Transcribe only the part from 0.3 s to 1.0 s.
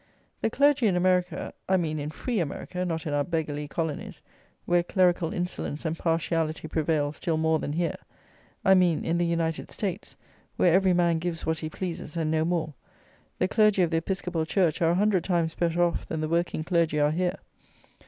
The clergy in